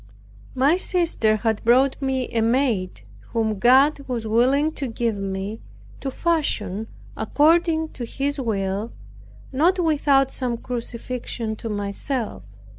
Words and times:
My 0.55 0.77
sister 0.77 1.35
had 1.35 1.63
brought 1.63 2.01
me 2.01 2.27
a 2.29 2.41
maid, 2.41 3.01
whom 3.33 3.59
God 3.59 3.99
was 4.07 4.25
willing 4.25 4.71
to 4.71 4.87
give 4.87 5.15
me 5.15 5.61
to 5.99 6.09
fashion 6.09 6.87
according 7.15 7.89
to 7.89 8.05
His 8.05 8.39
will, 8.39 8.91
not 9.51 9.77
without 9.77 10.31
some 10.31 10.57
crucifixion 10.57 11.55
to 11.57 11.69
myself. 11.69 12.41